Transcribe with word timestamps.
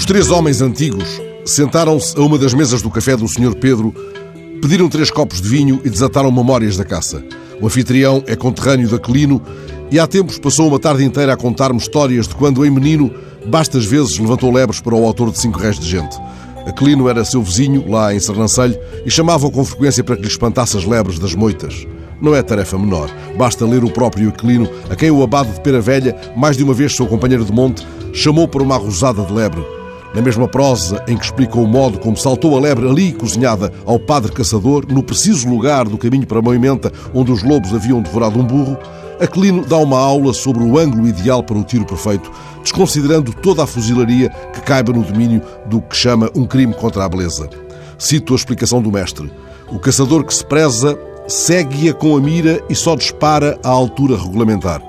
Os 0.00 0.06
três 0.06 0.30
homens 0.30 0.62
antigos 0.62 1.20
sentaram-se 1.44 2.18
a 2.18 2.22
uma 2.22 2.38
das 2.38 2.54
mesas 2.54 2.80
do 2.80 2.88
café 2.88 3.14
do 3.14 3.28
Sr. 3.28 3.54
Pedro, 3.54 3.94
pediram 4.62 4.88
três 4.88 5.10
copos 5.10 5.42
de 5.42 5.48
vinho 5.50 5.78
e 5.84 5.90
desataram 5.90 6.32
memórias 6.32 6.74
da 6.74 6.86
caça. 6.86 7.22
O 7.60 7.66
anfitrião 7.66 8.24
é 8.26 8.34
conterrâneo 8.34 8.88
de 8.88 8.94
Aquilino 8.94 9.42
e 9.90 10.00
há 10.00 10.06
tempos 10.06 10.38
passou 10.38 10.68
uma 10.68 10.78
tarde 10.78 11.04
inteira 11.04 11.34
a 11.34 11.36
contar-me 11.36 11.78
histórias 11.78 12.26
de 12.26 12.34
quando, 12.34 12.64
em 12.64 12.70
menino, 12.70 13.12
bastas 13.44 13.84
vezes 13.84 14.18
levantou 14.18 14.50
lebres 14.50 14.80
para 14.80 14.94
o 14.94 15.04
autor 15.04 15.30
de 15.30 15.38
Cinco 15.38 15.58
Réis 15.58 15.78
de 15.78 15.86
Gente. 15.86 16.16
Aquilino 16.66 17.06
era 17.06 17.22
seu 17.22 17.42
vizinho, 17.42 17.86
lá 17.86 18.14
em 18.14 18.20
Sernancelho, 18.20 18.80
e 19.04 19.10
chamava-o 19.10 19.50
com 19.50 19.62
frequência 19.66 20.02
para 20.02 20.16
que 20.16 20.22
lhe 20.22 20.28
espantasse 20.28 20.78
as 20.78 20.84
lebres 20.86 21.18
das 21.18 21.34
moitas. 21.34 21.86
Não 22.22 22.34
é 22.34 22.42
tarefa 22.42 22.78
menor. 22.78 23.10
Basta 23.36 23.66
ler 23.66 23.84
o 23.84 23.90
próprio 23.90 24.30
Aquilino, 24.30 24.66
a 24.88 24.96
quem 24.96 25.10
o 25.10 25.22
abade 25.22 25.52
de 25.52 25.60
Pera 25.60 25.78
Velha, 25.82 26.16
mais 26.34 26.56
de 26.56 26.64
uma 26.64 26.72
vez 26.72 26.96
seu 26.96 27.06
companheiro 27.06 27.44
de 27.44 27.52
monte, 27.52 27.86
chamou 28.14 28.48
para 28.48 28.62
uma 28.62 28.76
arrosada 28.76 29.22
de 29.22 29.32
lebre. 29.34 29.79
Na 30.14 30.20
mesma 30.20 30.48
prosa 30.48 31.02
em 31.06 31.16
que 31.16 31.24
explica 31.24 31.58
o 31.58 31.66
modo 31.66 31.98
como 31.98 32.16
saltou 32.16 32.56
a 32.56 32.60
lebre 32.60 32.88
ali 32.88 33.12
cozinhada 33.12 33.72
ao 33.86 33.98
padre 33.98 34.32
caçador, 34.32 34.84
no 34.88 35.02
preciso 35.02 35.48
lugar 35.48 35.86
do 35.86 35.96
caminho 35.96 36.26
para 36.26 36.42
Moimenta, 36.42 36.92
onde 37.14 37.30
os 37.30 37.42
lobos 37.44 37.72
haviam 37.72 38.02
devorado 38.02 38.38
um 38.38 38.44
burro, 38.44 38.76
Aquilino 39.20 39.64
dá 39.64 39.76
uma 39.76 39.98
aula 39.98 40.32
sobre 40.32 40.64
o 40.64 40.78
ângulo 40.78 41.06
ideal 41.06 41.42
para 41.42 41.58
o 41.58 41.62
tiro 41.62 41.84
perfeito, 41.84 42.30
desconsiderando 42.62 43.32
toda 43.34 43.62
a 43.62 43.66
fuzilaria 43.66 44.30
que 44.52 44.62
caiba 44.62 44.92
no 44.92 45.04
domínio 45.04 45.42
do 45.66 45.80
que 45.82 45.94
chama 45.94 46.30
um 46.34 46.46
crime 46.46 46.72
contra 46.72 47.04
a 47.04 47.08
beleza. 47.08 47.48
Cito 47.98 48.32
a 48.32 48.36
explicação 48.36 48.80
do 48.80 48.90
mestre. 48.90 49.30
O 49.70 49.78
caçador 49.78 50.24
que 50.24 50.32
se 50.32 50.44
preza 50.44 50.98
segue-a 51.28 51.92
com 51.92 52.16
a 52.16 52.20
mira 52.20 52.64
e 52.68 52.74
só 52.74 52.96
dispara 52.96 53.58
à 53.62 53.68
altura 53.68 54.16
regulamentar. 54.16 54.82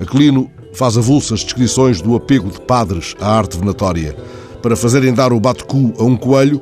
Aquilino 0.00 0.50
faz 0.72 0.96
avulsas 0.96 1.44
descrições 1.44 2.00
do 2.00 2.16
apego 2.16 2.50
de 2.50 2.60
padres 2.62 3.14
à 3.20 3.36
arte 3.36 3.58
venatória. 3.58 4.16
Para 4.64 4.76
fazerem 4.76 5.12
dar 5.12 5.30
o 5.30 5.38
bate-cu 5.38 5.92
a 5.98 6.04
um 6.04 6.16
coelho, 6.16 6.58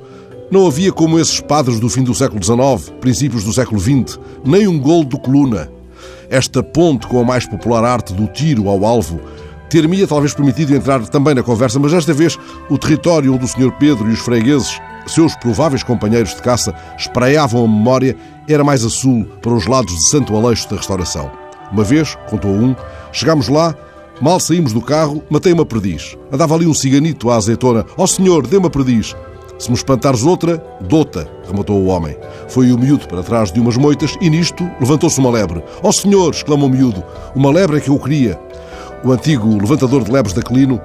não 0.51 0.67
havia 0.67 0.91
como 0.91 1.21
esses 1.21 1.41
padres 1.41 1.79
do 1.79 1.89
fim 1.89 2.03
do 2.03 2.13
século 2.13 2.43
XIX, 2.43 2.93
princípios 3.01 3.45
do 3.45 3.53
século 3.53 3.79
XX, 3.79 4.19
nem 4.45 4.67
um 4.67 4.77
gol 4.77 5.05
de 5.05 5.17
coluna. 5.21 5.71
Esta 6.29 6.65
ponte 6.65 7.07
com 7.07 7.21
a 7.21 7.25
mais 7.25 7.47
popular 7.47 7.85
arte 7.85 8.13
do 8.13 8.27
tiro 8.27 8.69
ao 8.69 8.85
alvo 8.85 9.21
ter-me 9.71 10.05
talvez 10.05 10.35
permitido 10.35 10.75
entrar 10.75 11.07
também 11.07 11.33
na 11.33 11.45
conversa, 11.45 11.79
mas 11.79 11.93
desta 11.93 12.13
vez 12.13 12.37
o 12.69 12.77
território 12.77 13.33
onde 13.35 13.45
o 13.45 13.49
Sr. 13.49 13.71
Pedro 13.79 14.11
e 14.11 14.15
os 14.15 14.19
fregueses, 14.19 14.81
seus 15.07 15.37
prováveis 15.37 15.85
companheiros 15.85 16.35
de 16.35 16.43
caça, 16.43 16.75
espraiavam 16.99 17.65
a 17.65 17.69
memória 17.69 18.17
era 18.49 18.65
mais 18.65 18.85
a 18.85 18.91
sul, 18.91 19.25
para 19.41 19.53
os 19.53 19.69
lados 19.69 19.95
de 19.95 20.11
Santo 20.11 20.35
Aleixo 20.35 20.69
da 20.69 20.75
Restauração. 20.75 21.31
Uma 21.71 21.85
vez, 21.85 22.17
contou 22.29 22.51
um, 22.51 22.75
chegámos 23.13 23.47
lá, 23.47 23.77
mal 24.23 24.39
saímos 24.39 24.73
do 24.73 24.81
carro, 24.81 25.21
matei 25.29 25.53
uma 25.53 25.67
perdiz. 25.67 26.17
Andava 26.31 26.55
ali 26.55 26.67
um 26.67 26.73
ciganito 26.73 27.29
à 27.29 27.37
azeitona. 27.37 27.85
Ó 27.97 28.05
oh, 28.05 28.07
senhor, 28.07 28.47
dê 28.47 28.57
uma 28.57 28.71
perdiz. 28.71 29.17
Se 29.59 29.69
me 29.69 29.77
espantares 29.77 30.23
outra, 30.23 30.65
dota, 30.81 31.29
rematou 31.47 31.77
o 31.77 31.87
homem. 31.87 32.17
Foi 32.49 32.71
o 32.71 32.79
miúdo 32.79 33.09
para 33.09 33.23
trás 33.23 33.51
de 33.51 33.59
umas 33.59 33.77
moitas 33.77 34.17
e 34.21 34.31
nisto 34.31 34.69
levantou-se 34.81 35.19
uma 35.19 35.31
lebre. 35.31 35.63
Ó 35.83 35.89
oh, 35.89 35.93
senhor, 35.93 36.31
exclamou 36.31 36.69
o 36.69 36.71
miúdo, 36.71 37.03
uma 37.35 37.51
lebre 37.51 37.79
é 37.79 37.81
que 37.81 37.91
eu 37.91 37.99
queria. 37.99 38.41
O 39.05 39.11
antigo 39.11 39.61
levantador 39.61 40.05
de 40.05 40.13
lebres 40.13 40.35
da 40.35 40.43
Quelino 40.43 40.81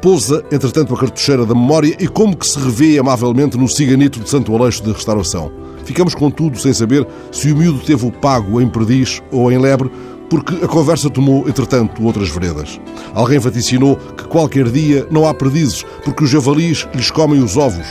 pousa, 0.00 0.44
entretanto, 0.50 0.94
a 0.94 0.98
cartucheira 0.98 1.44
da 1.44 1.54
memória 1.54 1.96
e 1.98 2.08
como 2.08 2.36
que 2.36 2.46
se 2.46 2.58
revê 2.58 2.98
amavelmente 2.98 3.56
no 3.56 3.68
ciganito 3.68 4.20
de 4.20 4.28
Santo 4.28 4.54
Aleixo 4.54 4.82
de 4.82 4.92
Restauração. 4.92 5.50
Ficamos, 5.84 6.14
contudo, 6.14 6.58
sem 6.58 6.72
saber 6.72 7.06
se 7.30 7.52
o 7.52 7.56
miúdo 7.56 7.80
teve 7.80 8.06
o 8.06 8.12
pago 8.12 8.60
em 8.60 8.68
perdiz 8.68 9.22
ou 9.30 9.50
em 9.50 9.58
lebre, 9.58 9.90
porque 10.28 10.64
a 10.64 10.68
conversa 10.68 11.10
tomou, 11.10 11.48
entretanto, 11.48 12.04
outras 12.04 12.30
veredas. 12.30 12.80
Alguém 13.14 13.38
vaticinou 13.38 13.96
que 13.96 14.24
qualquer 14.24 14.68
dia 14.68 15.06
não 15.10 15.26
há 15.26 15.34
perdizes, 15.34 15.84
porque 16.04 16.24
os 16.24 16.30
javalis 16.30 16.86
lhes 16.94 17.10
comem 17.10 17.42
os 17.42 17.56
ovos 17.56 17.86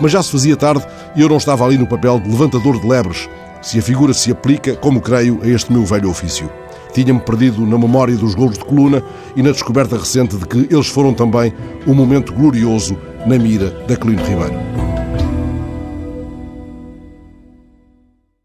mas 0.00 0.12
já 0.12 0.22
se 0.22 0.32
fazia 0.32 0.56
tarde 0.56 0.84
e 1.14 1.20
eu 1.20 1.28
não 1.28 1.36
estava 1.36 1.64
ali 1.64 1.76
no 1.76 1.86
papel 1.86 2.18
de 2.18 2.28
levantador 2.28 2.80
de 2.80 2.86
lebres, 2.86 3.28
se 3.60 3.78
a 3.78 3.82
figura 3.82 4.14
se 4.14 4.32
aplica, 4.32 4.74
como 4.74 5.00
creio, 5.00 5.40
a 5.42 5.48
este 5.48 5.72
meu 5.72 5.84
velho 5.84 6.08
ofício. 6.08 6.50
Tinha-me 6.92 7.20
perdido 7.20 7.64
na 7.66 7.78
memória 7.78 8.16
dos 8.16 8.34
golos 8.34 8.58
de 8.58 8.64
coluna 8.64 9.02
e 9.36 9.42
na 9.42 9.50
descoberta 9.50 9.96
recente 9.96 10.36
de 10.36 10.46
que 10.46 10.68
eles 10.70 10.88
foram 10.88 11.14
também 11.14 11.52
um 11.86 11.94
momento 11.94 12.32
glorioso 12.32 12.96
na 13.26 13.38
mira 13.38 13.70
da 13.86 13.96
Colino 13.96 14.22
Ribeiro. 14.24 14.89